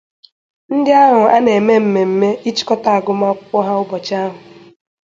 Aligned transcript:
ndị 0.75 0.91
ahụ 1.05 1.21
a 1.35 1.37
na-eme 1.45 1.73
mmemme 1.83 2.29
ịchịkọta 2.49 2.89
agụmakwụkwọ 2.97 3.57
ha 3.67 3.73
ụbọchị 3.81 4.13
ahụ 4.23 4.37